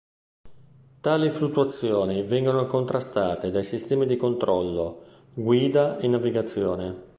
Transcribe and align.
Tali 1.01 1.29
fluttuazioni 1.29 2.23
vengono 2.23 2.65
contrastate 2.65 3.51
dai 3.51 3.63
sistemi 3.63 4.07
di 4.07 4.17
controllo, 4.17 5.03
guida 5.31 5.99
e 5.99 6.07
navigazione. 6.07 7.09